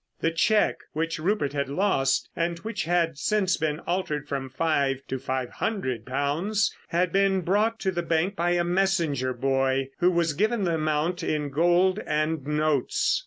The 0.21 0.31
cheque 0.31 0.79
which 0.93 1.19
Rupert 1.19 1.53
had 1.53 1.69
lost 1.69 2.27
and 2.35 2.57
which 2.61 2.85
had 2.85 3.19
since 3.19 3.55
been 3.57 3.79
altered 3.81 4.27
from 4.27 4.49
five 4.49 5.03
to 5.09 5.19
five 5.19 5.51
hundred 5.51 6.07
pounds, 6.07 6.75
had 6.87 7.11
been 7.11 7.41
brought 7.41 7.79
to 7.81 7.91
the 7.91 8.01
bank 8.01 8.35
by 8.35 8.53
a 8.53 8.63
messenger 8.63 9.31
boy, 9.31 9.91
who 9.99 10.09
was 10.09 10.33
given 10.33 10.63
the 10.63 10.73
amount 10.73 11.21
in 11.21 11.51
gold 11.51 11.99
and 12.07 12.47
notes. 12.47 13.19